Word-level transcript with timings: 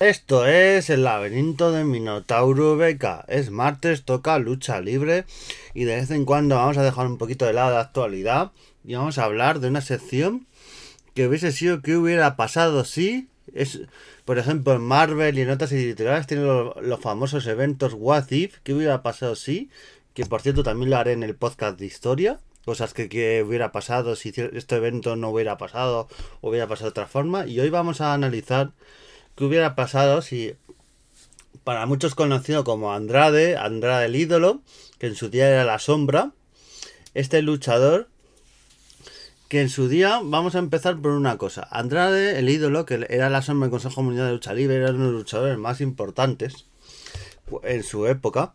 Esto 0.00 0.46
es 0.46 0.90
el 0.90 1.04
laberinto 1.04 1.72
de 1.72 1.84
Minotauro 1.84 2.76
Beca. 2.76 3.24
Es 3.28 3.50
martes, 3.50 4.04
toca 4.04 4.38
lucha 4.38 4.82
libre 4.82 5.24
y 5.72 5.84
de 5.84 5.96
vez 5.96 6.10
en 6.10 6.26
cuando 6.26 6.56
vamos 6.56 6.76
a 6.76 6.82
dejar 6.82 7.06
un 7.06 7.16
poquito 7.16 7.46
de 7.46 7.54
lado 7.54 7.72
la 7.72 7.80
actualidad 7.80 8.52
y 8.84 8.94
vamos 8.94 9.16
a 9.16 9.24
hablar 9.24 9.58
de 9.58 9.68
una 9.68 9.80
sección 9.80 10.46
que 11.14 11.26
hubiese 11.26 11.50
sido 11.50 11.80
que 11.80 11.96
hubiera 11.96 12.36
pasado 12.36 12.84
si 12.84 13.28
es 13.54 13.80
por 14.26 14.38
ejemplo 14.38 14.74
en 14.74 14.82
Marvel 14.82 15.38
y 15.38 15.40
en 15.40 15.50
otras 15.50 15.72
editoriales 15.72 16.26
tienen 16.26 16.46
los, 16.46 17.00
famosos 17.00 17.46
eventos 17.46 17.94
What 17.96 18.30
If 18.30 18.58
que 18.64 18.74
hubiera 18.74 19.02
pasado 19.02 19.34
si 19.34 19.70
que 20.12 20.26
por 20.26 20.42
cierto 20.42 20.62
también 20.62 20.90
lo 20.90 20.98
haré 20.98 21.12
en 21.12 21.22
el 21.22 21.36
podcast 21.36 21.78
de 21.78 21.86
historia 21.86 22.38
cosas 22.66 22.92
que, 22.92 23.08
que, 23.08 23.42
hubiera 23.42 23.72
pasado 23.72 24.14
si 24.14 24.34
este 24.52 24.76
evento 24.76 25.16
no 25.16 25.30
hubiera 25.30 25.56
pasado 25.56 26.06
hubiera 26.42 26.66
pasado 26.66 26.88
de 26.88 26.90
otra 26.90 27.06
forma. 27.06 27.46
Y 27.46 27.60
hoy 27.60 27.70
vamos 27.70 28.00
a 28.00 28.12
analizar 28.12 28.72
qué 29.36 29.44
hubiera 29.44 29.74
pasado 29.74 30.22
si 30.22 30.54
para 31.62 31.86
muchos 31.86 32.14
conocido 32.14 32.64
como 32.64 32.92
Andrade, 32.92 33.56
Andrade 33.56 34.06
el 34.06 34.16
ídolo, 34.16 34.62
que 34.98 35.06
en 35.06 35.14
su 35.14 35.28
día 35.28 35.48
era 35.48 35.64
la 35.64 35.78
sombra, 35.78 36.32
este 37.14 37.42
luchador 37.42 38.08
que 39.48 39.60
en 39.60 39.68
su 39.68 39.88
día 39.88 40.20
vamos 40.24 40.56
a 40.56 40.58
empezar 40.58 41.00
por 41.00 41.12
una 41.12 41.38
cosa. 41.38 41.68
Andrade, 41.70 42.38
el 42.38 42.48
ídolo, 42.48 42.84
que 42.84 43.06
era 43.08 43.30
la 43.30 43.42
sombra 43.42 43.66
del 43.66 43.70
Consejo 43.70 44.02
Mundial 44.02 44.26
de 44.26 44.32
Lucha 44.32 44.54
Libre, 44.54 44.76
era 44.76 44.90
uno 44.90 45.06
de 45.06 45.12
los 45.12 45.20
luchadores 45.20 45.56
más 45.56 45.80
importantes 45.80 46.66
en 47.62 47.84
su 47.84 48.06
época 48.06 48.54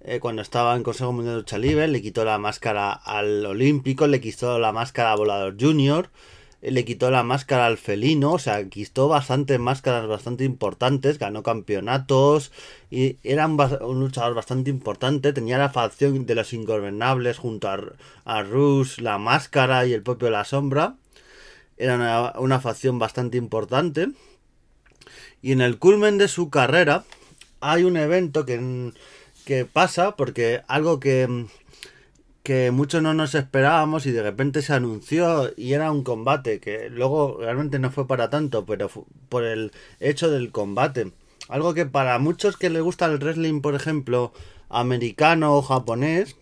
eh, 0.00 0.20
cuando 0.20 0.42
estaba 0.42 0.76
en 0.76 0.82
Consejo 0.82 1.12
Mundial 1.12 1.34
de 1.34 1.40
Lucha 1.40 1.58
Libre, 1.58 1.88
le 1.88 2.00
quitó 2.00 2.24
la 2.24 2.38
máscara 2.38 2.92
al 2.92 3.44
Olímpico, 3.44 4.06
le 4.06 4.20
quitó 4.20 4.58
la 4.58 4.72
máscara 4.72 5.12
a 5.12 5.16
Volador 5.16 5.56
Junior, 5.58 6.10
le 6.70 6.84
quitó 6.84 7.10
la 7.10 7.22
máscara 7.22 7.66
al 7.66 7.78
Felino, 7.78 8.32
o 8.32 8.38
sea, 8.38 8.68
quitó 8.68 9.08
bastantes 9.08 9.58
máscaras 9.58 10.06
bastante 10.06 10.44
importantes, 10.44 11.18
ganó 11.18 11.42
campeonatos, 11.42 12.52
y 12.90 13.18
era 13.22 13.46
un, 13.46 14.00
luchador 14.00 14.34
bastante 14.34 14.70
importante, 14.70 15.32
tenía 15.32 15.58
la 15.58 15.70
facción 15.70 16.26
de 16.26 16.34
los 16.34 16.52
ingobernables 16.52 17.38
junto 17.38 17.68
a, 17.68 17.78
a 18.24 18.42
Rush, 18.42 18.98
la 18.98 19.18
máscara 19.18 19.86
y 19.86 19.92
el 19.92 20.02
propio 20.02 20.30
La 20.30 20.44
Sombra, 20.44 20.96
era 21.76 21.94
una, 21.94 22.32
una 22.38 22.60
facción 22.60 22.98
bastante 22.98 23.38
importante, 23.38 24.08
y 25.42 25.52
en 25.52 25.60
el 25.60 25.78
culmen 25.78 26.18
de 26.18 26.28
su 26.28 26.50
carrera 26.50 27.04
hay 27.60 27.84
un 27.84 27.96
evento 27.96 28.44
que 28.44 28.92
que 29.46 29.64
pasa 29.64 30.16
porque 30.16 30.62
algo 30.66 30.98
que, 30.98 31.46
que 32.46 32.70
muchos 32.70 33.02
no 33.02 33.12
nos 33.12 33.34
esperábamos 33.34 34.06
y 34.06 34.12
de 34.12 34.22
repente 34.22 34.62
se 34.62 34.72
anunció 34.72 35.52
y 35.56 35.72
era 35.72 35.90
un 35.90 36.04
combate 36.04 36.60
que 36.60 36.88
luego 36.90 37.38
realmente 37.40 37.80
no 37.80 37.90
fue 37.90 38.06
para 38.06 38.30
tanto, 38.30 38.64
pero 38.64 38.88
por 39.28 39.42
el 39.42 39.72
hecho 39.98 40.30
del 40.30 40.52
combate. 40.52 41.10
Algo 41.48 41.74
que 41.74 41.86
para 41.86 42.20
muchos 42.20 42.56
que 42.56 42.70
les 42.70 42.82
gusta 42.82 43.06
el 43.06 43.18
wrestling, 43.18 43.62
por 43.62 43.74
ejemplo, 43.74 44.32
americano 44.68 45.56
o 45.56 45.62
japonés, 45.62 46.36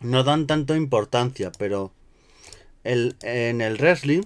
no 0.00 0.24
dan 0.24 0.46
tanto 0.46 0.74
importancia, 0.74 1.52
pero 1.58 1.92
el, 2.82 3.16
en 3.20 3.60
el 3.60 3.76
wrestling, 3.76 4.22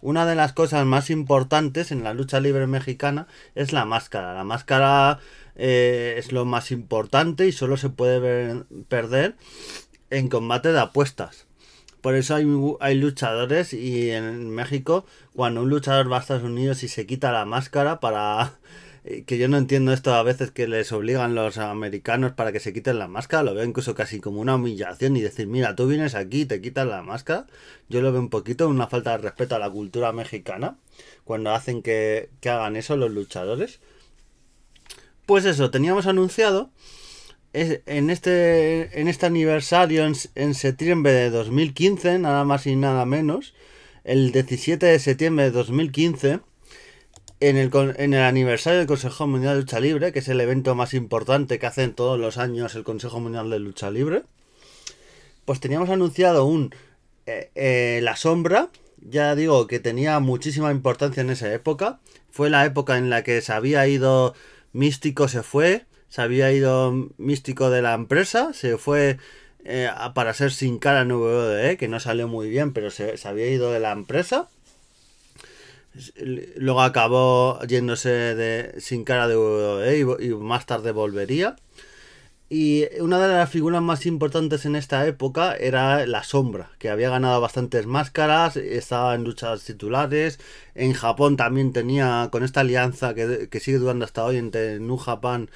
una 0.00 0.26
de 0.26 0.34
las 0.34 0.52
cosas 0.52 0.84
más 0.86 1.10
importantes 1.10 1.90
en 1.90 2.04
la 2.04 2.14
lucha 2.14 2.40
libre 2.40 2.66
mexicana 2.66 3.26
es 3.54 3.72
la 3.72 3.84
máscara. 3.84 4.34
La 4.34 4.44
máscara 4.44 5.18
eh, 5.56 6.14
es 6.18 6.32
lo 6.32 6.44
más 6.44 6.70
importante 6.70 7.46
y 7.46 7.52
solo 7.52 7.76
se 7.76 7.90
puede 7.90 8.18
ver, 8.18 8.66
perder 8.88 9.36
en 10.10 10.28
combate 10.28 10.72
de 10.72 10.80
apuestas. 10.80 11.46
Por 12.00 12.14
eso 12.14 12.36
hay, 12.36 12.46
hay, 12.80 12.94
luchadores 12.94 13.72
y 13.72 14.10
en 14.10 14.50
México 14.50 15.04
cuando 15.34 15.62
un 15.62 15.70
luchador 15.70 16.10
va 16.12 16.18
a 16.18 16.20
Estados 16.20 16.44
Unidos 16.44 16.82
y 16.82 16.88
se 16.88 17.06
quita 17.06 17.32
la 17.32 17.44
máscara 17.44 18.00
para... 18.00 18.58
Que 19.26 19.38
yo 19.38 19.48
no 19.48 19.56
entiendo 19.56 19.92
esto 19.92 20.12
a 20.14 20.22
veces 20.22 20.50
que 20.50 20.66
les 20.66 20.90
obligan 20.90 21.34
los 21.36 21.58
americanos 21.58 22.32
para 22.32 22.50
que 22.50 22.58
se 22.58 22.72
quiten 22.72 22.98
la 22.98 23.06
máscara. 23.06 23.44
Lo 23.44 23.54
veo 23.54 23.64
incluso 23.64 23.94
casi 23.94 24.20
como 24.20 24.40
una 24.40 24.56
humillación 24.56 25.16
y 25.16 25.20
decir, 25.20 25.46
mira, 25.46 25.76
tú 25.76 25.86
vienes 25.86 26.14
aquí 26.14 26.42
y 26.42 26.46
te 26.46 26.60
quitas 26.60 26.86
la 26.86 27.02
máscara. 27.02 27.46
Yo 27.88 28.00
lo 28.02 28.10
veo 28.10 28.20
un 28.20 28.30
poquito 28.30 28.68
una 28.68 28.88
falta 28.88 29.12
de 29.12 29.18
respeto 29.18 29.54
a 29.54 29.60
la 29.60 29.70
cultura 29.70 30.12
mexicana 30.12 30.76
cuando 31.24 31.52
hacen 31.52 31.82
que, 31.82 32.30
que 32.40 32.50
hagan 32.50 32.74
eso 32.74 32.96
los 32.96 33.12
luchadores. 33.12 33.80
Pues 35.24 35.44
eso, 35.44 35.70
teníamos 35.70 36.06
anunciado 36.06 36.70
en 37.52 38.10
este, 38.10 39.00
en 39.00 39.08
este 39.08 39.26
aniversario 39.26 40.04
en, 40.04 40.14
en, 40.34 40.54
septiembre 40.54 41.12
de 41.12 41.30
2015, 41.30 42.18
nada 42.18 42.44
más 42.44 42.66
y 42.66 42.76
nada 42.76 43.06
menos, 43.06 43.54
el 44.04 44.30
17 44.30 44.84
de 44.84 44.98
septiembre 44.98 45.46
de 45.46 45.50
2015, 45.52 46.40
en 47.40 47.56
el, 47.56 47.70
en 47.98 48.14
el 48.14 48.22
aniversario 48.22 48.78
del 48.78 48.88
Consejo 48.88 49.26
Mundial 49.26 49.54
de 49.54 49.60
Lucha 49.60 49.80
Libre, 49.80 50.12
que 50.12 50.20
es 50.20 50.28
el 50.28 50.40
evento 50.40 50.74
más 50.74 50.94
importante 50.94 51.58
que 51.58 51.66
hacen 51.66 51.94
todos 51.94 52.18
los 52.18 52.38
años 52.38 52.74
el 52.74 52.84
Consejo 52.84 53.20
Mundial 53.20 53.50
de 53.50 53.58
Lucha 53.58 53.90
Libre, 53.90 54.22
pues 55.44 55.60
teníamos 55.60 55.90
anunciado 55.90 56.44
un 56.44 56.74
eh, 57.26 57.50
eh, 57.54 58.00
La 58.02 58.16
Sombra, 58.16 58.70
ya 59.00 59.34
digo 59.34 59.66
que 59.66 59.80
tenía 59.80 60.18
muchísima 60.20 60.70
importancia 60.70 61.20
en 61.20 61.30
esa 61.30 61.52
época, 61.52 62.00
fue 62.30 62.50
la 62.50 62.64
época 62.64 62.98
en 62.98 63.10
la 63.10 63.22
que 63.22 63.40
se 63.40 63.52
había 63.52 63.86
ido 63.86 64.34
Místico 64.72 65.28
se 65.28 65.42
fue, 65.42 65.84
se 66.08 66.22
había 66.22 66.52
ido 66.52 66.92
Místico 67.18 67.70
de 67.70 67.82
la 67.82 67.94
empresa, 67.94 68.52
se 68.52 68.78
fue 68.78 69.18
eh, 69.64 69.90
para 70.14 70.34
ser 70.34 70.52
sin 70.52 70.78
cara 70.78 71.02
en 71.02 71.12
WWE, 71.12 71.76
que 71.76 71.88
no 71.88 72.00
salió 72.00 72.28
muy 72.28 72.48
bien, 72.48 72.72
pero 72.72 72.90
se, 72.90 73.16
se 73.16 73.28
había 73.28 73.48
ido 73.48 73.72
de 73.72 73.80
la 73.80 73.92
empresa. 73.92 74.48
Luego 76.56 76.82
acabó 76.82 77.60
yéndose 77.66 78.08
de, 78.08 78.80
sin 78.80 79.04
cara 79.04 79.28
de 79.28 79.36
WWE 79.36 80.18
y, 80.20 80.26
y 80.26 80.34
más 80.34 80.66
tarde 80.66 80.92
volvería. 80.92 81.56
Y 82.48 82.84
una 83.00 83.18
de 83.18 83.26
las 83.28 83.50
figuras 83.50 83.82
más 83.82 84.06
importantes 84.06 84.66
en 84.66 84.76
esta 84.76 85.04
época 85.06 85.56
era 85.56 86.06
La 86.06 86.22
Sombra, 86.22 86.70
que 86.78 86.90
había 86.90 87.10
ganado 87.10 87.40
bastantes 87.40 87.86
máscaras, 87.86 88.56
estaba 88.56 89.16
en 89.16 89.24
luchas 89.24 89.64
titulares. 89.64 90.38
En 90.76 90.92
Japón 90.92 91.36
también 91.36 91.72
tenía, 91.72 92.28
con 92.30 92.44
esta 92.44 92.60
alianza 92.60 93.14
que, 93.14 93.48
que 93.50 93.60
sigue 93.60 93.78
durando 93.78 94.04
hasta 94.04 94.24
hoy 94.24 94.36
entre 94.36 94.78
New 94.78 94.96
Japan 94.96 95.50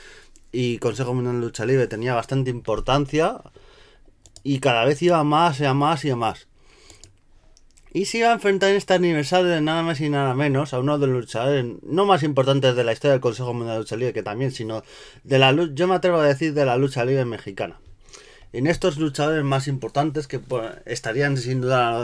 y 0.51 0.79
Consejo 0.79 1.15
Mundial 1.15 1.41
de 1.41 1.47
Lucha 1.47 1.65
Libre, 1.65 1.87
tenía 1.87 2.15
bastante 2.15 2.51
importancia. 2.51 3.41
Y 4.43 4.59
cada 4.61 4.85
vez 4.85 5.01
iba 5.03 5.23
más 5.23 5.61
y 5.61 5.67
a 5.67 5.75
más 5.75 6.05
y 6.05 6.11
a 6.11 6.17
más. 6.17 6.49
Y 7.93 8.05
se 8.05 8.19
iba 8.19 8.29
a 8.29 8.35
enfrentar 8.35 8.71
en 8.71 8.77
este 8.77 8.95
aniversario 8.95 9.49
de 9.49 9.61
nada 9.61 9.83
más 9.83 10.01
y 10.01 10.09
nada 10.09 10.33
menos 10.35 10.73
a 10.73 10.79
uno 10.79 10.99
de 10.99 11.09
los 11.09 11.23
luchadores 11.23 11.67
no 11.83 12.07
más 12.07 12.23
importantes 12.23 12.77
de 12.77 12.85
la 12.85 12.93
historia 12.93 13.13
del 13.13 13.21
Consejo 13.21 13.53
Mundial 13.53 13.77
de 13.77 13.81
Lucha 13.81 13.97
Libre, 13.97 14.13
que 14.13 14.23
también, 14.23 14.53
sino 14.53 14.85
de 15.25 15.39
la 15.41 15.51
lucha, 15.51 15.73
yo 15.75 15.89
me 15.89 15.97
atrevo 15.97 16.19
a 16.19 16.25
decir 16.25 16.55
de 16.55 16.65
la 16.65 16.77
lucha 16.77 17.05
libre 17.05 17.25
mexicana. 17.25 17.81
En 18.53 18.69
estos 18.69 18.99
luchadores 18.99 19.43
más 19.45 19.67
importantes 19.67 20.29
que 20.29 20.39
pues, 20.39 20.71
estarían 20.87 21.37
sin 21.37 21.63
duda 21.63 22.03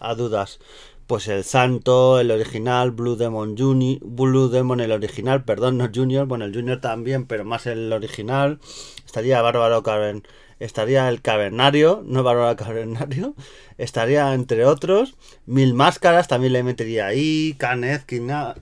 a 0.00 0.14
dudas, 0.14 0.58
pues 1.06 1.28
el 1.28 1.44
Santo, 1.44 2.18
el 2.18 2.32
original, 2.32 2.90
Blue 2.90 3.16
Demon 3.16 3.56
Junior, 3.56 3.98
Blue 4.02 4.48
Demon 4.48 4.80
el 4.80 4.90
original, 4.92 5.44
perdón, 5.44 5.78
no 5.78 5.88
Junior, 5.92 6.26
bueno 6.26 6.44
el 6.44 6.54
Junior 6.54 6.80
también, 6.80 7.26
pero 7.26 7.44
más 7.44 7.66
el 7.66 7.92
original, 7.92 8.58
estaría 9.06 9.40
Bárbaro 9.40 9.82
Carmen 9.84 10.24
estaría 10.60 11.08
el 11.08 11.22
Cavernario, 11.22 12.02
no 12.06 12.22
Bárbara 12.22 12.56
Cavernario, 12.56 13.34
estaría 13.78 14.34
entre 14.34 14.64
otros, 14.64 15.16
Mil 15.46 15.74
Máscaras 15.74 16.28
también 16.28 16.52
le 16.52 16.62
metería 16.62 17.06
ahí, 17.06 17.54
Canet 17.58 18.04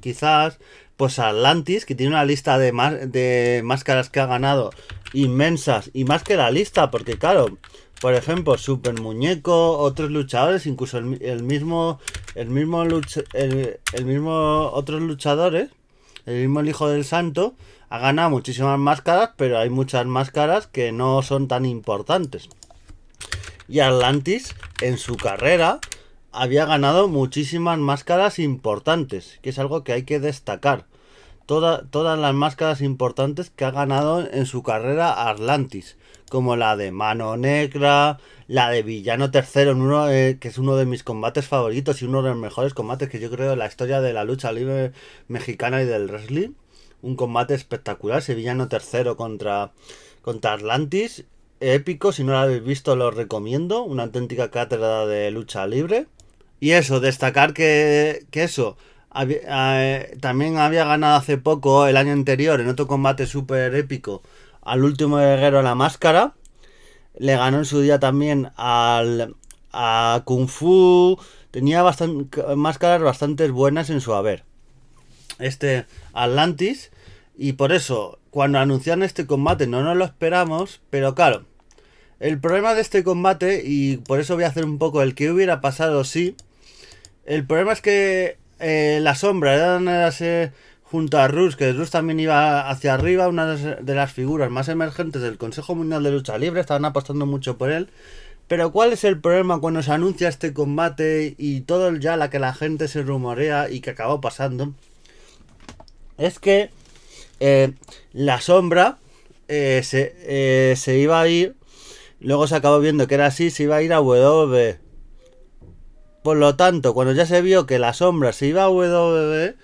quizás, 0.00 0.58
pues 0.96 1.18
Atlantis, 1.18 1.84
que 1.84 1.94
tiene 1.94 2.12
una 2.12 2.24
lista 2.24 2.58
de, 2.58 2.72
de 3.06 3.62
máscaras 3.64 4.08
que 4.10 4.20
ha 4.20 4.26
ganado 4.26 4.70
inmensas, 5.12 5.90
y 5.92 6.04
más 6.04 6.22
que 6.22 6.36
la 6.36 6.50
lista, 6.50 6.90
porque 6.90 7.18
claro, 7.18 7.58
por 8.00 8.14
ejemplo, 8.14 8.58
Super 8.58 9.00
Muñeco, 9.00 9.78
otros 9.78 10.10
luchadores, 10.10 10.66
incluso 10.66 10.98
el, 10.98 11.22
el 11.22 11.42
mismo, 11.42 11.98
el 12.34 12.50
mismo, 12.50 12.82
el, 12.82 14.04
mismo, 14.04 14.70
otros 14.72 15.00
luchadores, 15.00 15.70
el 16.26 16.42
mismo 16.42 16.62
Hijo 16.62 16.88
del 16.88 17.04
Santo, 17.04 17.54
ha 17.88 17.98
ganado 17.98 18.30
muchísimas 18.30 18.78
máscaras, 18.78 19.30
pero 19.36 19.58
hay 19.58 19.70
muchas 19.70 20.06
máscaras 20.06 20.66
que 20.66 20.92
no 20.92 21.22
son 21.22 21.48
tan 21.48 21.64
importantes. 21.64 22.48
Y 23.68 23.80
Atlantis, 23.80 24.54
en 24.80 24.98
su 24.98 25.16
carrera, 25.16 25.80
había 26.32 26.66
ganado 26.66 27.08
muchísimas 27.08 27.78
máscaras 27.78 28.38
importantes, 28.38 29.38
que 29.42 29.50
es 29.50 29.58
algo 29.58 29.84
que 29.84 29.92
hay 29.92 30.02
que 30.02 30.20
destacar. 30.20 30.86
todas 31.46 32.18
las 32.18 32.34
máscaras 32.34 32.80
importantes 32.80 33.50
que 33.50 33.64
ha 33.64 33.70
ganado 33.70 34.26
en 34.28 34.46
su 34.46 34.64
carrera 34.64 35.28
Atlantis, 35.28 35.96
como 36.28 36.56
la 36.56 36.76
de 36.76 36.90
Mano 36.90 37.36
Negra, 37.36 38.18
la 38.48 38.68
de 38.70 38.82
Villano 38.82 39.30
Tercero, 39.30 40.10
eh, 40.10 40.38
que 40.40 40.48
es 40.48 40.58
uno 40.58 40.74
de 40.74 40.86
mis 40.86 41.04
combates 41.04 41.46
favoritos 41.46 42.02
y 42.02 42.04
uno 42.06 42.22
de 42.22 42.30
los 42.30 42.38
mejores 42.38 42.74
combates 42.74 43.08
que 43.08 43.20
yo 43.20 43.30
creo 43.30 43.52
en 43.52 43.60
la 43.60 43.68
historia 43.68 44.00
de 44.00 44.12
la 44.12 44.24
lucha 44.24 44.50
libre 44.50 44.92
mexicana 45.28 45.82
y 45.82 45.86
del 45.86 46.08
wrestling 46.08 46.54
un 47.06 47.16
combate 47.16 47.54
espectacular. 47.54 48.22
Sevillano 48.22 48.68
tercero 48.68 49.16
contra, 49.16 49.72
contra 50.22 50.52
Atlantis. 50.54 51.24
Épico, 51.60 52.12
si 52.12 52.24
no 52.24 52.32
lo 52.32 52.38
habéis 52.38 52.64
visto 52.64 52.96
lo 52.96 53.10
recomiendo. 53.10 53.82
Una 53.82 54.04
auténtica 54.04 54.50
cátedra 54.50 55.06
de 55.06 55.30
lucha 55.30 55.66
libre. 55.66 56.06
Y 56.60 56.72
eso, 56.72 57.00
destacar 57.00 57.52
que, 57.52 58.26
que 58.30 58.44
eso, 58.44 58.76
eh, 59.28 60.16
también 60.20 60.58
había 60.58 60.84
ganado 60.84 61.16
hace 61.16 61.38
poco, 61.38 61.86
el 61.86 61.96
año 61.96 62.12
anterior, 62.12 62.60
en 62.60 62.68
otro 62.68 62.86
combate 62.86 63.26
súper 63.26 63.74
épico, 63.74 64.22
al 64.62 64.84
último 64.84 65.16
guerrero 65.16 65.62
la 65.62 65.74
máscara. 65.74 66.34
Le 67.18 67.36
ganó 67.36 67.58
en 67.58 67.64
su 67.64 67.80
día 67.80 67.98
también 67.98 68.50
al, 68.56 69.34
a 69.72 70.22
Kung 70.24 70.48
Fu. 70.48 71.18
Tenía 71.50 71.82
máscaras 72.56 73.02
bastante 73.02 73.48
buenas 73.50 73.88
en 73.90 74.00
su 74.00 74.14
haber. 74.14 74.44
Este 75.38 75.86
Atlantis. 76.12 76.90
Y 77.36 77.52
por 77.54 77.72
eso, 77.72 78.18
cuando 78.30 78.58
anunciaron 78.58 79.02
este 79.02 79.26
combate, 79.26 79.66
no 79.66 79.82
nos 79.82 79.96
lo 79.96 80.04
esperamos. 80.04 80.80
Pero 80.90 81.14
claro, 81.14 81.44
el 82.18 82.40
problema 82.40 82.74
de 82.74 82.80
este 82.80 83.04
combate, 83.04 83.62
y 83.64 83.98
por 83.98 84.20
eso 84.20 84.34
voy 84.34 84.44
a 84.44 84.48
hacer 84.48 84.64
un 84.64 84.78
poco 84.78 85.02
el 85.02 85.14
que 85.14 85.30
hubiera 85.30 85.60
pasado 85.60 86.04
sí. 86.04 86.36
El 87.24 87.46
problema 87.46 87.72
es 87.72 87.82
que 87.82 88.38
eh, 88.58 89.00
la 89.02 89.14
sombra 89.14 89.54
era 89.54 90.52
junto 90.82 91.18
a 91.18 91.28
Rus, 91.28 91.56
que 91.56 91.72
Rus 91.72 91.90
también 91.90 92.20
iba 92.20 92.70
hacia 92.70 92.94
arriba, 92.94 93.28
una 93.28 93.56
de 93.56 93.94
las 93.94 94.12
figuras 94.12 94.50
más 94.50 94.68
emergentes 94.68 95.20
del 95.20 95.36
Consejo 95.36 95.74
Mundial 95.74 96.02
de 96.04 96.12
Lucha 96.12 96.38
Libre, 96.38 96.60
estaban 96.60 96.84
apostando 96.84 97.26
mucho 97.26 97.58
por 97.58 97.70
él. 97.70 97.88
Pero 98.48 98.70
¿cuál 98.70 98.92
es 98.92 99.02
el 99.02 99.20
problema 99.20 99.58
cuando 99.60 99.82
se 99.82 99.90
anuncia 99.90 100.28
este 100.28 100.52
combate 100.52 101.34
y 101.36 101.62
todo 101.62 101.94
ya 101.96 102.16
la 102.16 102.30
que 102.30 102.38
la 102.38 102.54
gente 102.54 102.86
se 102.86 103.02
rumorea 103.02 103.68
y 103.68 103.80
que 103.80 103.90
acabó 103.90 104.20
pasando? 104.20 104.72
Es 106.16 106.38
que 106.38 106.70
eh, 107.40 107.72
la 108.12 108.40
sombra 108.40 108.98
eh, 109.48 109.82
se, 109.84 110.76
se, 110.76 110.98
iba 110.98 111.20
a 111.20 111.28
ir, 111.28 111.54
luego 112.20 112.46
se 112.46 112.56
acabó 112.56 112.80
viendo 112.80 113.06
que 113.06 113.14
era 113.14 113.26
así, 113.26 113.50
se 113.50 113.64
iba 113.64 113.76
a 113.76 113.82
ir 113.82 113.92
a 113.92 113.96
W. 113.96 114.78
Por 116.22 116.36
lo 116.36 116.56
tanto, 116.56 116.92
cuando 116.94 117.12
ya 117.12 117.26
se 117.26 117.40
vio 117.42 117.66
que 117.66 117.78
la 117.78 117.92
sombra 117.92 118.32
se 118.32 118.46
iba 118.46 118.64
a 118.64 118.66
W, 118.66 119.54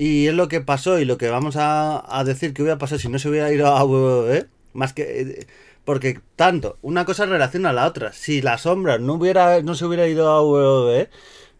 y 0.00 0.28
es 0.28 0.34
lo 0.34 0.48
que 0.48 0.62
pasó 0.62 0.98
y 0.98 1.04
lo 1.04 1.18
que 1.18 1.28
vamos 1.28 1.56
a, 1.58 2.22
decir 2.24 2.54
que 2.54 2.62
hubiera 2.62 2.78
pasado 2.78 2.98
si 2.98 3.10
no 3.10 3.18
se 3.18 3.28
hubiera 3.28 3.52
ido 3.52 3.66
a 3.66 3.80
W, 3.80 4.46
más 4.72 4.94
que... 4.94 5.02
Eh, 5.20 5.46
porque 5.84 6.20
tanto, 6.36 6.78
una 6.80 7.04
cosa 7.04 7.26
relaciona 7.26 7.70
a 7.70 7.72
la 7.74 7.86
otra. 7.86 8.14
Si 8.14 8.40
la 8.40 8.56
sombra 8.56 8.96
no, 8.96 9.14
hubiera, 9.14 9.60
no 9.60 9.74
se 9.74 9.84
hubiera 9.84 10.08
ido 10.08 10.30
a 10.30 10.36
W, 10.36 11.10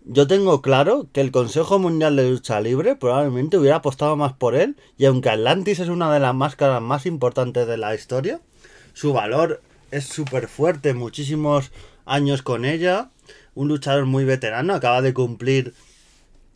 yo 0.05 0.27
tengo 0.27 0.63
claro 0.63 1.09
que 1.13 1.21
el 1.21 1.31
Consejo 1.31 1.79
Mundial 1.79 2.17
de 2.17 2.31
Lucha 2.31 2.61
Libre 2.61 2.97
probablemente 2.97 3.59
hubiera 3.59 3.77
apostado 3.77 4.17
más 4.17 4.33
por 4.33 4.55
él. 4.55 4.77
Y 4.99 5.05
aunque 5.05 5.31
Atlantis 5.31 5.81
es 5.81 5.89
una 5.89 6.13
de 6.13 6.21
las 6.21 6.35
máscaras 6.35 6.81
más 6.83 7.07
importantes 7.07 7.67
de 7.67 7.77
la 7.77 7.95
historia, 7.95 8.41
su 8.93 9.13
valor 9.13 9.63
es 9.91 10.05
súper 10.05 10.49
fuerte, 10.49 10.95
muchísimos 10.95 11.71
años 12.07 12.43
con 12.43 12.65
ella 12.65 13.11
un 13.55 13.69
luchador 13.69 14.07
muy 14.07 14.25
veterano, 14.25 14.75
acaba 14.75 15.03
de 15.03 15.15
cumplir 15.15 15.75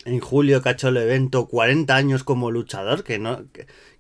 en 0.05 0.21
julio 0.21 0.63
que 0.63 0.69
ha 0.69 0.73
hecho 0.73 0.89
el 0.89 0.97
evento 0.97 1.47
40 1.47 1.95
años 1.95 2.25
como 2.25 2.51
luchador, 2.51 3.05
que 3.05 3.19
no 3.19 3.45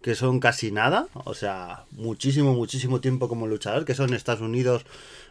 que, 0.02 0.14
son 0.14 0.38
casi 0.38 0.70
nada, 0.70 1.08
o 1.14 1.34
sea, 1.34 1.84
muchísimo, 1.92 2.54
muchísimo 2.54 3.00
tiempo 3.00 3.28
como 3.28 3.46
luchador, 3.46 3.84
que 3.84 3.94
son 3.94 4.12
Estados 4.12 4.42
Unidos, 4.42 4.84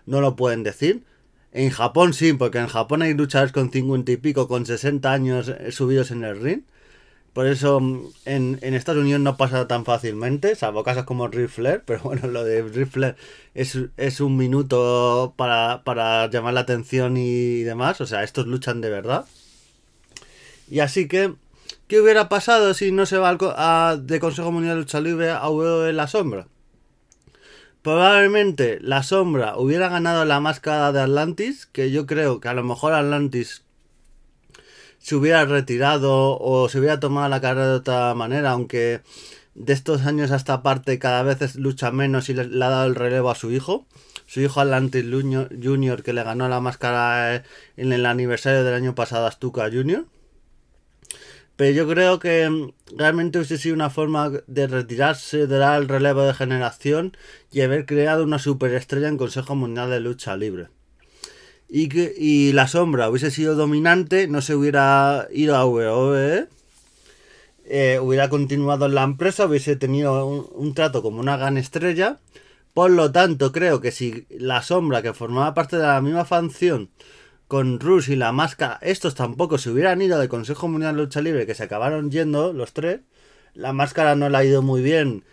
no 0.05 0.19
lo 0.19 0.35
pueden 0.35 0.63
decir. 0.63 1.03
En 1.53 1.69
Japón 1.69 2.13
sí, 2.13 2.33
porque 2.33 2.57
en 2.57 2.67
Japón 2.67 3.03
hay 3.03 3.13
luchadores 3.13 3.53
con 3.53 3.71
50 3.71 4.11
y 4.11 4.17
pico, 4.17 4.47
con 4.47 4.65
60 4.65 5.13
años 5.13 5.49
eh, 5.49 5.71
subidos 5.71 6.09
en 6.11 6.23
el 6.23 6.41
ring. 6.41 6.63
Por 7.33 7.47
eso 7.47 7.79
mm, 7.79 8.11
en, 8.25 8.73
Estados 8.73 9.01
Unidos 9.01 9.21
no 9.21 9.37
pasa 9.37 9.67
tan 9.67 9.85
fácilmente, 9.85 10.55
salvo 10.55 10.83
casos 10.83 11.05
como 11.05 11.27
Ric 11.27 11.51
pero 11.85 12.01
bueno, 12.03 12.27
lo 12.27 12.43
de 12.43 12.63
Ric 12.63 13.15
es, 13.53 14.19
un 14.21 14.37
minuto 14.37 15.33
para, 15.37 16.29
llamar 16.31 16.53
la 16.55 16.61
atención 16.61 17.17
y 17.17 17.61
demás, 17.63 18.01
o 18.01 18.07
sea, 18.07 18.23
estos 18.23 18.47
luchan 18.47 18.81
de 18.81 18.89
verdad. 18.89 19.25
Y 20.69 20.79
así 20.79 21.07
que, 21.07 21.35
¿qué 21.87 22.01
hubiera 22.01 22.29
pasado 22.29 22.73
si 22.73 22.91
no 22.91 23.05
se 23.05 23.17
va 23.17 23.37
a, 23.57 23.97
de 23.97 24.19
Consejo 24.19 24.51
Mundial 24.51 24.75
de 24.75 24.81
Lucha 24.81 25.01
Libre 25.01 25.29
a 25.31 25.49
WWE 25.49 25.93
La 25.93 26.07
Sombra? 26.07 26.47
Probablemente 27.83 28.79
La 28.81 29.03
Sombra 29.03 29.57
hubiera 29.57 29.89
ganado 29.89 30.23
la 30.23 30.39
máscara 30.39 30.93
de 30.93 31.01
Atlantis, 31.01 31.65
que 31.65 31.91
yo 31.91 32.05
creo 32.05 32.39
que 32.39 32.47
a 32.47 32.53
lo 32.53 32.63
mejor 32.63 32.93
Atlantis 32.93 33.63
se 34.99 35.15
hubiera 35.15 35.43
retirado 35.43 36.39
o 36.39 36.69
se 36.69 36.79
hubiera 36.79 37.01
tomado 37.01 37.27
la 37.27 37.41
carrera 37.41 37.67
de 37.67 37.75
otra 37.75 38.13
manera, 38.15 38.51
aunque 38.51 39.01
de 39.53 39.73
estos 39.73 40.05
años 40.05 40.31
a 40.31 40.37
esta 40.37 40.63
parte 40.63 40.97
cada 40.97 41.23
vez 41.23 41.55
lucha 41.57 41.91
menos 41.91 42.29
y 42.29 42.33
le, 42.33 42.43
ha 42.43 42.69
dado 42.69 42.85
el 42.85 42.95
relevo 42.95 43.29
a 43.29 43.35
su 43.35 43.51
hijo. 43.51 43.85
Su 44.27 44.39
hijo 44.39 44.61
Atlantis 44.61 45.03
Junior 45.61 46.03
que 46.03 46.13
le 46.13 46.23
ganó 46.23 46.47
la 46.47 46.61
máscara 46.61 47.35
eh, 47.35 47.43
en 47.75 47.91
el 47.91 48.05
aniversario 48.05 48.63
del 48.63 48.75
año 48.75 48.95
pasado 48.95 49.27
a 49.27 49.31
Stuka 49.31 49.69
Junior. 49.69 50.05
Pero 51.55 51.71
yo 51.71 51.87
creo 51.87 52.19
que 52.19 52.49
mm, 52.49 52.71
realmente 52.97 53.37
hubiese 53.37 53.57
sido 53.57 53.75
una 53.75 53.89
forma 53.89 54.31
de 54.47 54.67
retirarse, 54.67 55.47
de 55.47 55.57
dar 55.57 55.81
el 55.81 55.87
relevo 55.87 56.23
de 56.23 56.33
generación 56.33 57.15
y 57.51 57.61
haber 57.61 57.85
creado 57.85 58.23
una 58.23 58.39
superestrella 58.39 59.07
en 59.07 59.17
Consejo 59.17 59.55
Mundial 59.55 59.89
de 59.89 59.99
Lucha 59.99 60.35
Libre 60.37 60.67
y, 61.75 61.89
que, 61.89 62.13
y 62.15 62.53
la 62.53 62.67
sombra 62.67 63.09
hubiese 63.09 63.31
sido 63.31 63.55
dominante, 63.55 64.27
no 64.27 64.41
se 64.41 64.53
hubiera 64.53 65.27
ido 65.31 65.55
a 65.55 65.65
WWE, 65.65 66.47
eh, 67.65 67.99
hubiera 67.99 68.29
continuado 68.29 68.85
en 68.85 68.93
la 68.93 69.01
empresa, 69.01 69.47
hubiese 69.47 69.75
tenido 69.75 70.23
un, 70.27 70.75
trato 70.75 71.01
como 71.01 71.19
una 71.19 71.35
gran 71.35 71.57
estrella. 71.57 72.19
Por 72.75 72.91
lo 72.91 73.11
tanto, 73.11 73.51
creo 73.51 73.81
que 73.81 73.91
si 73.91 74.27
la 74.29 74.61
sombra, 74.61 75.01
que 75.01 75.15
formaba 75.15 75.55
parte 75.55 75.77
de 75.77 75.87
la 75.87 75.99
misma 75.99 76.25
facción 76.25 76.91
con 77.53 77.79
Rush 77.79 78.09
y 78.09 78.15
la 78.15 78.31
máscara, 78.31 78.79
estos 78.81 79.13
tampoco 79.13 79.59
se 79.59 79.69
hubieran 79.69 80.01
ido 80.01 80.17
del 80.17 80.27
Consejo 80.27 80.67
Mundial 80.67 80.95
de 80.95 81.03
Lucha 81.03 81.21
Libre, 81.21 81.45
que 81.45 81.53
se 81.53 81.61
acabaron 81.61 82.09
yendo 82.09 82.51
los 82.51 82.73
tres, 82.73 83.01
la 83.53 83.73
máscara 83.73 84.15
no 84.15 84.27
le 84.27 84.37
ha 84.39 84.43
ido 84.43 84.63
muy 84.63 84.81
bien, 84.81 85.23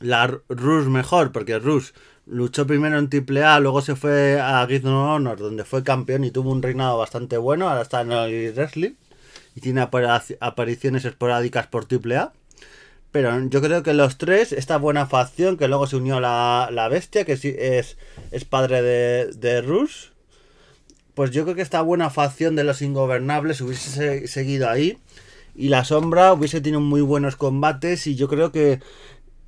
la 0.00 0.40
Rush 0.48 0.86
mejor, 0.86 1.30
porque 1.30 1.58
Rush 1.58 1.90
luchó 2.24 2.66
primero 2.66 2.98
en 2.98 3.10
AAA, 3.12 3.60
luego 3.60 3.82
se 3.82 3.94
fue 3.94 4.40
a 4.40 4.64
Ring 4.64 4.86
of 4.86 5.10
Honor, 5.10 5.38
donde 5.38 5.66
fue 5.66 5.82
campeón 5.82 6.24
y 6.24 6.30
tuvo 6.30 6.50
un 6.50 6.62
reinado 6.62 6.96
bastante 6.96 7.36
bueno. 7.36 7.68
Ahora 7.68 7.82
está 7.82 8.00
en 8.00 8.12
el 8.12 8.54
wrestling 8.54 8.94
y 9.54 9.60
tiene 9.60 9.86
apariciones 10.40 11.04
esporádicas 11.04 11.66
por 11.66 11.88
AAA. 11.92 12.32
Pero 13.10 13.38
yo 13.50 13.60
creo 13.60 13.82
que 13.82 13.92
los 13.92 14.16
tres, 14.16 14.52
esta 14.52 14.78
buena 14.78 15.04
facción, 15.04 15.58
que 15.58 15.68
luego 15.68 15.86
se 15.86 15.96
unió 15.96 16.20
la, 16.20 16.70
la 16.72 16.88
bestia, 16.88 17.26
que 17.26 17.34
es, 17.34 17.98
es 18.30 18.44
padre 18.46 18.80
de, 18.80 19.32
de 19.34 19.60
Rush, 19.60 20.11
pues 21.14 21.30
yo 21.30 21.44
creo 21.44 21.54
que 21.54 21.62
esta 21.62 21.82
buena 21.82 22.10
facción 22.10 22.56
de 22.56 22.64
los 22.64 22.82
ingobernables 22.82 23.60
hubiese 23.60 24.26
seguido 24.26 24.68
ahí. 24.68 24.98
Y 25.54 25.68
la 25.68 25.84
sombra 25.84 26.32
hubiese 26.32 26.60
tenido 26.60 26.80
muy 26.80 27.02
buenos 27.02 27.36
combates 27.36 28.06
y 28.06 28.14
yo 28.14 28.28
creo 28.28 28.52
que 28.52 28.80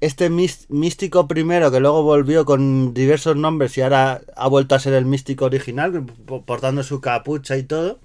este 0.00 0.28
místico 0.28 1.26
primero 1.26 1.70
que 1.70 1.80
luego 1.80 2.02
volvió 2.02 2.44
con 2.44 2.92
diversos 2.92 3.36
nombres 3.36 3.78
y 3.78 3.80
ahora 3.80 4.20
ha 4.36 4.48
vuelto 4.48 4.74
a 4.74 4.78
ser 4.78 4.92
el 4.92 5.06
místico 5.06 5.46
original, 5.46 6.04
portando 6.44 6.82
su 6.82 7.00
capucha 7.00 7.56
y 7.56 7.62
todo, 7.62 7.98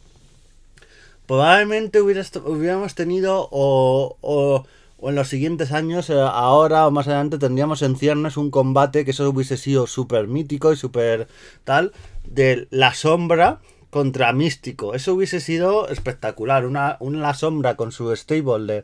probablemente 1.27 2.01
hubiéramos 2.01 2.95
tenido 2.95 3.49
o, 3.51 4.17
o, 4.21 4.65
en 5.01 5.15
los 5.15 5.27
siguientes 5.27 5.71
años, 5.71 6.09
eh, 6.09 6.19
ahora 6.19 6.87
o 6.87 6.91
más 6.91 7.07
adelante, 7.07 7.37
tendríamos 7.37 7.81
en 7.81 7.95
ciernes 7.95 8.37
un 8.37 8.51
combate 8.51 9.05
que 9.05 9.11
eso 9.11 9.29
hubiese 9.29 9.57
sido 9.57 9.87
súper 9.87 10.27
mítico 10.27 10.73
y 10.73 10.77
súper 10.77 11.27
tal, 11.63 11.93
de 12.25 12.67
la 12.71 12.93
sombra 12.93 13.59
contra 13.89 14.33
místico. 14.33 14.93
Eso 14.93 15.13
hubiese 15.13 15.39
sido 15.39 15.87
espectacular. 15.89 16.65
Una, 16.65 16.97
una 16.99 17.19
la 17.19 17.33
sombra 17.33 17.75
con 17.75 17.91
su 17.91 18.15
stable 18.15 18.65
de, 18.67 18.83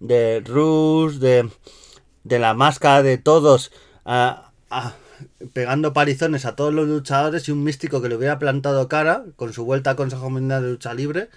de 0.00 0.40
Rus, 0.40 1.20
de 1.20 1.48
de 2.24 2.38
la 2.38 2.54
máscara 2.54 3.02
de 3.02 3.18
todos, 3.18 3.72
pegando 5.52 5.92
parizones 5.92 6.44
a 6.44 6.56
todos 6.56 6.72
los 6.72 6.88
luchadores 6.88 7.48
y 7.48 7.52
un 7.52 7.64
místico 7.64 8.00
que 8.00 8.08
le 8.08 8.16
hubiera 8.16 8.38
plantado 8.38 8.88
cara 8.88 9.24
con 9.36 9.52
su 9.52 9.64
vuelta 9.64 9.90
a 9.90 9.96
Consejo 9.96 10.30
Mundial 10.30 10.62
de 10.62 10.70
Lucha 10.70 10.94
Libre 10.94 11.28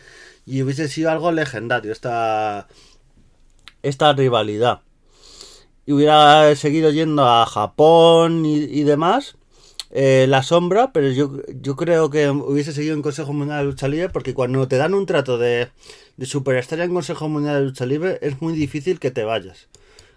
y 0.46 0.62
hubiese 0.62 0.88
sido 0.88 1.10
algo 1.10 1.32
legendario 1.32 1.92
esta, 1.92 2.68
esta 3.84 4.14
rivalidad. 4.14 4.82
Y 5.86 5.94
hubiera 5.94 6.56
seguido 6.56 6.90
yendo 6.92 7.28
a 7.28 7.46
Japón 7.46 8.46
y, 8.46 8.84
demás. 8.84 9.36
Eh, 9.92 10.26
la 10.28 10.42
sombra, 10.42 10.92
pero 10.92 11.12
yo, 11.12 11.34
yo 11.62 11.76
creo 11.76 12.10
que 12.10 12.28
hubiese 12.30 12.74
seguido 12.74 12.96
en 12.96 13.04
Consejo 13.04 13.32
Mundial 13.32 13.60
de 13.60 13.66
Lucha 13.66 13.88
Libre 13.88 14.10
porque 14.10 14.34
cuando 14.34 14.68
te 14.68 14.78
dan 14.78 14.96
un 14.96 15.06
trato 15.06 15.38
de, 15.38 15.70
de 16.18 16.26
superestrella 16.26 16.86
en 16.86 16.96
Consejo 16.96 17.30
Mundial 17.30 17.60
de 17.60 17.66
Lucha 17.68 17.86
Libre 17.86 18.18
es 18.24 18.42
muy 18.42 18.54
difícil 18.54 19.00
que 19.00 19.12
te 19.12 19.24
vayas 19.24 19.68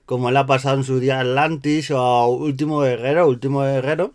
como 0.07 0.31
le 0.31 0.39
ha 0.39 0.47
pasado 0.47 0.77
en 0.79 0.85
su 0.85 1.01
día 1.01 1.19
a 1.19 1.21
Atlantis 1.21 1.91
o 1.91 2.29
Último 2.29 2.81
Guerrero, 2.81 3.29
Último 3.29 3.61
Guerrero. 3.61 4.15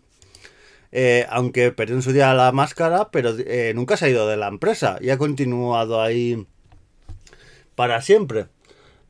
Eh, 0.94 1.26
aunque 1.30 1.72
perdió 1.72 1.96
en 1.96 2.02
su 2.02 2.12
día 2.12 2.34
la 2.34 2.52
máscara, 2.52 3.12
pero 3.12 3.34
eh, 3.38 3.74
nunca 3.76 3.96
se 3.96 4.06
ha 4.06 4.10
ido 4.10 4.28
de 4.28 4.36
la 4.36 4.48
empresa 4.48 4.98
y 5.00 5.10
ha 5.10 5.18
continuado 5.18 6.02
ahí 6.02 6.48
para 7.76 8.02
siempre. 8.02 8.48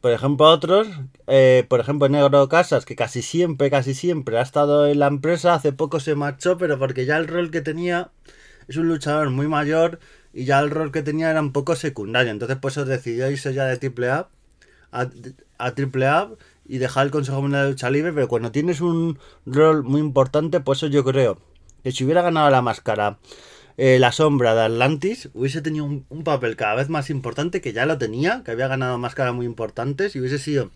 Por 0.01 0.11
ejemplo, 0.11 0.47
otros, 0.47 0.87
eh, 1.27 1.65
por 1.69 1.79
ejemplo, 1.79 2.09
Negro 2.09 2.49
Casas, 2.49 2.85
que 2.85 2.95
casi 2.95 3.21
siempre, 3.21 3.69
casi 3.69 3.93
siempre 3.93 4.37
ha 4.39 4.41
estado 4.41 4.87
en 4.87 4.99
la 4.99 5.07
empresa, 5.07 5.53
hace 5.53 5.73
poco 5.73 5.99
se 5.99 6.15
marchó, 6.15 6.57
pero 6.57 6.79
porque 6.79 7.05
ya 7.05 7.17
el 7.17 7.27
rol 7.27 7.51
que 7.51 7.61
tenía 7.61 8.11
es 8.67 8.77
un 8.77 8.87
luchador 8.87 9.29
muy 9.29 9.47
mayor 9.47 9.99
y 10.33 10.45
ya 10.45 10.59
el 10.59 10.71
rol 10.71 10.91
que 10.91 11.03
tenía 11.03 11.29
era 11.29 11.41
un 11.41 11.53
poco 11.53 11.75
secundario. 11.75 12.31
Entonces, 12.31 12.57
pues 12.59 12.77
os 12.77 12.87
decidió 12.87 13.29
irse 13.29 13.53
ya 13.53 13.65
de 13.65 13.77
triple 13.77 14.09
A 14.09 14.29
a, 14.91 15.71
triple 15.71 16.07
A 16.07 16.29
y 16.67 16.77
dejar 16.77 17.05
el 17.05 17.11
Consejo 17.11 17.41
Mundial 17.41 17.63
de 17.63 17.69
Lucha 17.71 17.89
Libre. 17.89 18.13
Pero 18.13 18.27
cuando 18.27 18.51
tienes 18.51 18.81
un 18.81 19.19
rol 19.45 19.83
muy 19.83 20.01
importante, 20.01 20.59
pues 20.59 20.79
eso 20.79 20.87
yo 20.87 21.03
creo 21.03 21.37
que 21.83 21.91
si 21.91 22.03
hubiera 22.03 22.21
ganado 22.21 22.49
la 22.49 22.61
máscara 22.61 23.17
eh, 23.83 23.97
la 23.97 24.11
sombra 24.11 24.53
de 24.53 24.61
Atlantis, 24.61 25.31
hubiese 25.33 25.63
tenido 25.63 25.85
un, 25.85 26.23
papel 26.23 26.55
cada 26.55 26.75
vez 26.75 26.89
más 26.89 27.09
importante 27.09 27.61
que 27.61 27.73
ya 27.73 27.87
lo 27.87 27.97
tenía, 27.97 28.43
que 28.45 28.51
había 28.51 28.67
ganado 28.67 28.99
máscaras 28.99 29.33
muy 29.33 29.47
importantes 29.47 30.15
y 30.15 30.19
hubiese 30.19 30.37
sido 30.37 30.69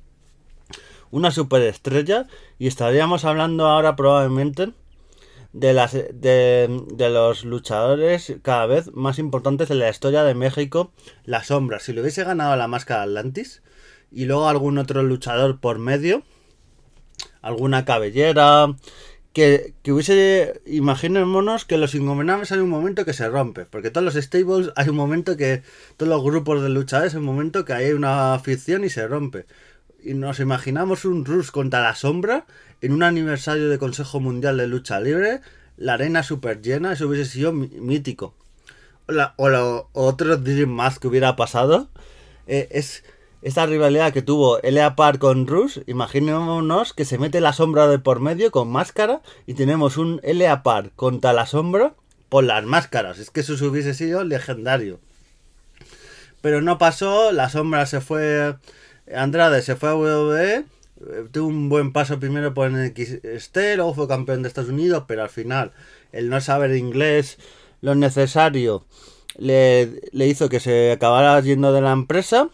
una 1.12 1.29
superestrella. 1.29 2.25
Y 2.57 2.65
estaríamos 2.65 3.24
hablando 3.24 3.67
ahora 3.67 3.95
probablemente 3.95 4.71
de, 5.53 5.74
las, 5.74 5.93
de, 5.93 6.83
de, 6.95 7.09
los 7.12 7.45
luchadores 7.45 8.38
cada 8.41 8.65
vez 8.65 8.91
más 8.93 9.19
importantes 9.19 9.69
en 9.69 9.77
la 9.77 9.89
historia 9.91 10.24
de 10.24 10.33
México, 10.33 10.91
la 11.25 11.43
sombra. 11.43 11.79
Si 11.79 11.93
le 11.93 12.01
hubiese 12.01 12.24
ganado 12.24 12.55
la 12.55 12.67
máscara 12.67 13.03
Atlantis 13.03 13.62
y 14.12 14.25
luego 14.25 14.50
algún 14.50 14.79
otro 14.79 15.03
luchador 15.03 15.59
por 15.59 15.77
medio, 15.77 16.24
alguna 17.43 17.85
cabellera, 17.85 18.75
que, 19.36 19.74
que 19.84 19.92
hubiese, 19.92 20.62
imaginémonos 20.65 21.65
que 21.65 21.77
los 21.77 21.94
ingobernables 21.94 22.54
hay 22.54 22.60
un 22.60 22.70
momento 22.70 23.04
que 23.04 23.12
se 23.12 23.27
rompe, 23.27 23.65
porque 23.65 23.92
todos 23.92 24.06
los 24.06 24.15
stables 24.15 24.72
hay 24.77 24.88
un 24.88 24.96
momento 24.96 25.36
que, 25.36 25.62
todos 25.98 26.10
los 26.10 26.24
grupos 26.24 26.63
de 26.63 26.70
luchadores 26.70 27.13
hay 27.13 27.20
un 27.20 27.25
momento 27.25 27.65
que 27.65 27.74
hay 27.74 27.92
una 27.92 28.39
ficción 28.39 28.86
y 28.86 28.89
se 28.89 29.06
rompe. 29.06 29.46
Y 30.01 30.13
nos 30.13 30.39
imaginamos 30.39 31.04
un 31.04 31.25
Rus 31.25 31.51
contra 31.51 31.82
la 31.82 31.96
sombra 31.96 32.46
en 32.80 32.94
un 32.94 33.04
aniversario 33.04 33.68
de 33.68 33.77
Consejo 33.77 34.22
Mundial 34.22 34.56
de 34.56 34.68
Lucha 34.68 35.01
Libre, 35.01 35.42
la 35.75 35.96
arena 35.96 36.24
super 36.24 36.62
llena, 36.62 36.94
eso 36.94 37.06
hubiese 37.06 37.30
sido 37.30 37.51
mítico. 37.51 38.36
o 39.36 39.50
lo 39.50 39.89
otro 39.92 40.38
Dream 40.38 40.70
Match 40.70 41.00
que 41.00 41.10
hubiera 41.10 41.36
pasado 41.36 41.89
eh, 42.48 42.70
es 42.72 43.04
esta 43.46 43.68
rivalidad 43.68 44.12
que 44.12 44.24
tuvo 44.24 44.60
Elea 44.64 44.96
Park 44.96 45.20
con 45.20 45.46
Rush. 45.46 45.80
Imaginémonos 45.86 46.94
que 46.94 47.06
se 47.06 47.20
mete 47.20 47.42
la 47.42 47.54
sombra 47.54 47.88
de 47.88 48.00
por 48.00 48.20
medio 48.20 48.50
con 48.50 48.70
máscara 48.72 49.22
y 49.46 49.54
tenemos 49.54 49.98
un 49.98 50.20
Elea 50.24 50.64
Park 50.64 50.94
contra 50.96 51.32
la 51.32 51.46
sombra 51.46 51.94
por 52.30 52.44
las 52.44 52.66
máscaras. 52.66 53.20
Es 53.20 53.30
que 53.30 53.42
eso 53.42 53.54
hubiese 53.66 53.94
sido 53.94 54.24
legendario. 54.24 55.00
Pero 56.42 56.62
no 56.62 56.80
pasó, 56.80 57.32
la 57.32 57.50
sombra 57.50 57.86
se 57.86 58.02
fue 58.02 58.56
Andrade 59.14 59.62
se 59.62 59.75
fue 59.75 59.90
a 59.90 59.96
WWE, 59.96 60.56
eh, 60.56 60.66
tuvo 61.32 61.48
un 61.48 61.70
buen 61.70 61.94
paso 61.94 62.20
primero 62.20 62.56
por 62.56 62.72
NXT, 62.72 63.58
luego 63.75 63.94
fue 63.94 64.08
campeón 64.08 64.42
de 64.42 64.48
Estados 64.48 64.72
Unidos, 64.72 65.04
pero 65.08 65.22
al 65.22 65.30
final 65.30 65.72
el 66.12 66.30
no 66.30 66.42
saber 66.42 66.75
inglés 66.75 67.38
lo 67.82 67.94
necesario 67.94 68.84
le, 69.38 70.02
hizo 70.14 70.50
que 70.50 70.60
se 70.60 70.92
acabara 70.92 71.40
yendo 71.42 71.72
de 71.74 71.82
la 71.82 71.92
empresa. 71.92 72.50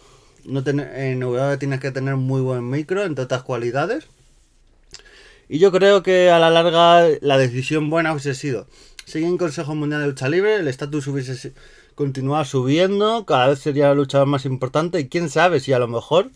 No 0.45 0.63
en 0.65 1.23
WWE 1.23 1.57
tienes 1.57 1.79
que 1.79 1.91
tener 1.91 2.15
muy 2.15 2.41
buen 2.41 2.69
micro, 2.69 3.03
entre 3.03 3.25
otras 3.25 3.43
cualidades. 3.43 4.07
Y 5.49 5.59
yo 5.59 5.71
creo 5.71 6.01
que 6.01 6.29
a 6.29 6.39
la 6.39 6.49
larga 6.49 7.07
la 7.21 7.37
decisión 7.37 7.89
buena 7.89 8.13
hubiese 8.13 8.35
sido 8.35 8.67
seguir 9.05 9.27
en 9.27 9.37
Consejo 9.37 9.75
Mundial 9.75 10.01
de 10.01 10.07
Lucha 10.07 10.29
Libre, 10.29 10.55
el 10.55 10.67
estatus 10.67 11.07
hubiese 11.07 11.53
continuado 11.95 12.45
subiendo, 12.45 13.25
cada 13.25 13.47
vez 13.47 13.59
sería 13.59 13.89
la 13.89 13.95
lucha 13.95 14.23
más 14.25 14.45
importante 14.45 14.99
y 14.99 15.09
quién 15.09 15.29
sabe 15.29 15.59
si 15.59 15.73
a 15.73 15.79
lo 15.79 15.87
mejor 15.87 16.29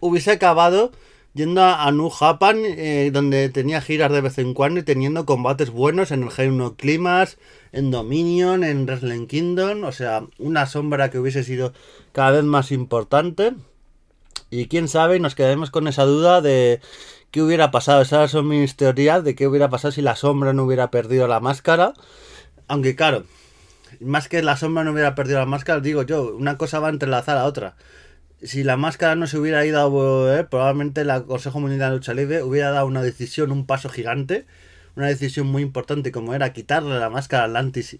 hubiese 0.00 0.30
acabado 0.30 0.92
yendo 1.34 1.64
a, 1.64 1.90
New 1.90 2.10
Japan, 2.10 2.62
eh, 2.64 3.10
donde 3.12 3.48
tenía 3.48 3.80
giras 3.80 4.10
de 4.12 4.20
vez 4.20 4.38
en 4.38 4.54
cuando 4.54 4.80
y 4.80 4.84
teniendo 4.84 5.26
combates 5.26 5.70
buenos 5.70 6.12
en 6.12 6.22
el 6.22 6.30
Geino 6.30 6.76
Climax, 6.76 7.38
en 7.72 7.90
Dominion, 7.90 8.62
en 8.62 8.86
Wrestling 8.86 9.26
Kingdom, 9.26 9.82
o 9.84 9.92
sea, 9.92 10.24
una 10.38 10.66
sombra 10.66 11.10
que 11.10 11.18
hubiese 11.18 11.42
sido 11.42 11.72
cada 12.12 12.30
vez 12.30 12.44
más 12.44 12.70
importante. 12.70 13.54
Y 14.50 14.66
quién 14.68 14.86
sabe, 14.86 15.18
nos 15.18 15.34
quedamos 15.34 15.70
con 15.70 15.88
esa 15.88 16.04
duda 16.04 16.40
de 16.40 16.80
qué 17.32 17.42
hubiera 17.42 17.72
pasado. 17.72 18.02
Esas 18.02 18.30
son 18.30 18.46
mis 18.46 18.76
teorías 18.76 19.24
de 19.24 19.34
qué 19.34 19.48
hubiera 19.48 19.68
pasado 19.68 19.90
si 19.90 20.02
la 20.02 20.14
sombra 20.14 20.52
no 20.52 20.62
hubiera 20.62 20.92
perdido 20.92 21.26
la 21.26 21.40
máscara. 21.40 21.94
Aunque 22.68 22.94
claro, 22.94 23.24
más 24.00 24.28
que 24.28 24.42
la 24.42 24.56
sombra 24.56 24.84
no 24.84 24.92
hubiera 24.92 25.16
perdido 25.16 25.40
la 25.40 25.46
máscara, 25.46 25.80
digo 25.80 26.02
yo, 26.04 26.36
una 26.36 26.56
cosa 26.56 26.78
va 26.78 26.86
a 26.88 26.92
entrelazar 26.92 27.36
a 27.36 27.46
otra 27.46 27.74
si 28.44 28.62
la 28.62 28.76
máscara 28.76 29.16
no 29.16 29.26
se 29.26 29.38
hubiera 29.38 29.64
ido, 29.64 30.34
eh, 30.34 30.44
probablemente 30.44 31.00
el 31.00 31.24
Consejo 31.24 31.60
Mundial 31.60 31.90
de 31.90 31.96
Lucha 31.96 32.14
Libre 32.14 32.42
hubiera 32.42 32.70
dado 32.70 32.86
una 32.86 33.02
decisión, 33.02 33.50
un 33.50 33.66
paso 33.66 33.88
gigante, 33.88 34.46
una 34.96 35.06
decisión 35.08 35.46
muy 35.46 35.62
importante 35.62 36.12
como 36.12 36.34
era 36.34 36.52
quitarle 36.52 36.98
la 36.98 37.10
máscara 37.10 37.44
a 37.44 37.46
Atlantis 37.46 37.98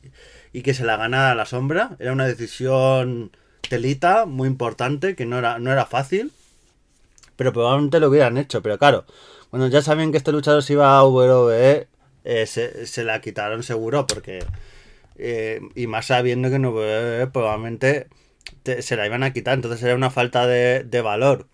y 0.53 0.63
que 0.63 0.75
se 0.75 0.85
la 0.85 0.97
ganara 0.97 1.35
la 1.35 1.47
sombra. 1.47 1.97
Era 1.99 2.13
una 2.13 2.27
decisión 2.27 3.33
telita, 3.69 4.27
muy 4.27 4.47
importante, 4.47 5.17
que 5.17 5.27
no 5.27 5.39
era, 5.39 5.59
no 5.59 5.73
era 5.73 5.87
fácil, 5.87 6.31
pero 7.37 7.53
probablemente 7.53 7.99
lo 7.99 8.09
hubieran 8.09 8.37
hecho. 8.37 8.63
Pero 8.63 8.79
claro, 8.79 9.07
bueno, 9.51 9.67
ya 9.69 9.83
saben 9.83 10.13
que 10.13 10.19
este 10.19 10.33
luchador 10.33 10.63
se 10.63 10.75
iba 10.75 10.99
a 10.99 11.05
WWE, 11.05 11.89
eh, 12.25 12.47
se, 12.47 13.05
la 13.05 13.21
quitaron 13.21 13.63
seguro, 13.63 14.07
porque... 14.07 14.45
Eh, 15.17 15.61
y 15.77 15.87
más 15.87 16.07
sabiendo 16.07 16.51
que 16.51 16.59
no 16.59 16.75
probablemente 17.33 18.09
se 18.81 18.97
la 18.97 19.07
iban 19.07 19.23
a 19.23 19.33
quitar, 19.33 19.55
entonces 19.55 19.83
era 19.83 19.95
una 19.95 20.11
falta 20.11 20.47
de, 20.47 21.01
valor. 21.03 21.49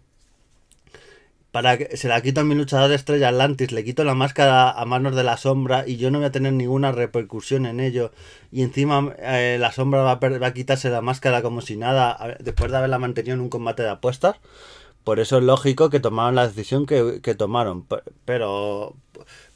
Para 1.52 1.76
que 1.76 1.96
se 1.96 2.06
la 2.06 2.20
quito 2.20 2.42
a 2.42 2.44
mi 2.44 2.54
luchador 2.54 2.88
de 2.88 2.94
estrella 2.94 3.28
Atlantis, 3.28 3.72
le 3.72 3.82
quito 3.82 4.04
la 4.04 4.14
máscara 4.14 4.70
a 4.70 4.84
manos 4.84 5.16
de 5.16 5.24
la 5.24 5.36
sombra 5.36 5.84
y 5.86 5.96
yo 5.96 6.12
no 6.12 6.18
voy 6.18 6.26
a 6.28 6.30
tener 6.30 6.52
ninguna 6.52 6.92
repercusión 6.92 7.66
en 7.66 7.80
ello. 7.80 8.12
Y 8.52 8.62
encima 8.62 9.14
eh, 9.18 9.56
la 9.58 9.72
sombra 9.72 10.02
va 10.02 10.12
a, 10.12 10.38
va 10.38 10.52
quitarse 10.52 10.90
la 10.90 11.00
máscara 11.00 11.42
como 11.42 11.60
si 11.60 11.76
nada, 11.76 12.36
después 12.38 12.70
de 12.70 12.76
haberla 12.76 13.00
mantenido 13.00 13.34
en 13.34 13.40
un 13.40 13.48
combate 13.48 13.82
de 13.82 13.90
apuestas. 13.90 14.36
Por 15.04 15.18
eso 15.18 15.38
es 15.38 15.44
lógico 15.44 15.90
que 15.90 15.98
tomaron 15.98 16.34
la 16.34 16.46
decisión 16.46 16.86
que, 16.86 17.34
tomaron. 17.36 17.86
Pero 18.24 18.94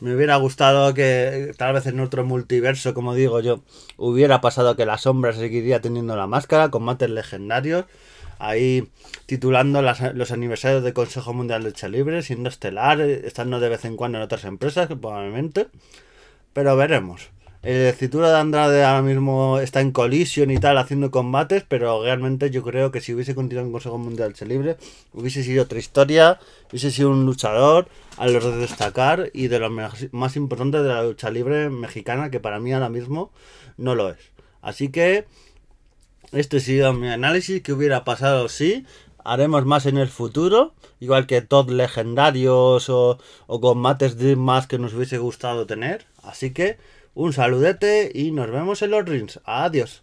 me 0.00 0.14
hubiera 0.14 0.36
gustado 0.36 0.92
que 0.94 1.52
tal 1.56 1.74
vez 1.74 1.86
en 1.86 2.00
otro 2.00 2.24
multiverso, 2.24 2.94
como 2.94 3.14
digo 3.14 3.40
yo, 3.40 3.62
hubiera 3.96 4.40
pasado 4.40 4.76
que 4.76 4.86
la 4.86 4.98
sombra 4.98 5.32
seguiría 5.32 5.80
teniendo 5.80 6.16
la 6.16 6.26
máscara, 6.26 6.70
combates 6.70 7.10
legendarios. 7.10 7.86
Ahí 8.38 8.90
titulando 9.26 9.80
los 9.80 10.30
aniversarios 10.32 10.82
del 10.82 10.92
Consejo 10.92 11.32
Mundial 11.32 11.62
de 11.62 11.70
Lucha 11.70 11.88
Libre, 11.88 12.22
siendo 12.22 12.48
estelar, 12.48 13.00
estando 13.00 13.60
de 13.60 13.68
vez 13.68 13.84
en 13.84 13.96
cuando 13.96 14.18
en 14.18 14.24
otras 14.24 14.44
empresas, 14.44 14.88
probablemente. 14.88 15.68
Pero 16.52 16.76
veremos. 16.76 17.30
El 17.64 17.94
Citura 17.94 18.30
de 18.30 18.36
Andrade 18.36 18.84
ahora 18.84 19.00
mismo 19.00 19.58
está 19.58 19.80
en 19.80 19.90
colisión 19.90 20.50
y 20.50 20.58
tal, 20.58 20.76
haciendo 20.76 21.10
combates, 21.10 21.64
pero 21.66 22.02
realmente 22.02 22.50
yo 22.50 22.62
creo 22.62 22.90
que 22.90 23.00
si 23.00 23.14
hubiese 23.14 23.34
continuado 23.34 23.68
en 23.68 23.72
Consejo 23.72 23.96
Mundial 23.96 24.34
de 24.34 24.44
Libre, 24.44 24.76
hubiese 25.14 25.42
sido 25.42 25.62
otra 25.62 25.78
historia, 25.78 26.38
hubiese 26.68 26.90
sido 26.90 27.08
un 27.08 27.24
luchador 27.24 27.88
a 28.18 28.26
los 28.26 28.44
de 28.44 28.58
destacar 28.58 29.30
y 29.32 29.48
de 29.48 29.60
los 29.60 29.72
más 30.12 30.36
importantes 30.36 30.82
de 30.82 30.88
la 30.88 31.04
lucha 31.04 31.30
libre 31.30 31.70
mexicana, 31.70 32.30
que 32.30 32.38
para 32.38 32.60
mí 32.60 32.70
ahora 32.70 32.90
mismo 32.90 33.32
no 33.78 33.94
lo 33.94 34.10
es. 34.10 34.18
Así 34.60 34.90
que 34.90 35.24
este 36.32 36.58
ha 36.58 36.60
sido 36.60 36.92
mi 36.92 37.08
análisis, 37.08 37.62
que 37.62 37.72
hubiera 37.72 38.04
pasado 38.04 38.50
si 38.50 38.84
haremos 39.24 39.64
más 39.64 39.86
en 39.86 39.96
el 39.96 40.08
futuro, 40.08 40.74
igual 41.00 41.26
que 41.26 41.40
todos 41.40 41.72
legendarios 41.72 42.90
o, 42.90 43.18
o 43.46 43.60
combates 43.62 44.16
más 44.36 44.66
que 44.66 44.78
nos 44.78 44.92
hubiese 44.92 45.16
gustado 45.16 45.64
tener. 45.64 46.04
Así 46.22 46.52
que 46.52 46.76
un 47.14 47.32
saludete 47.32 48.10
y 48.14 48.30
nos 48.32 48.50
vemos 48.50 48.82
en 48.82 48.90
los 48.90 49.04
rings. 49.04 49.40
Adiós. 49.44 50.02